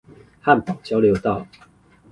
[0.43, 1.45] 漢寶交流道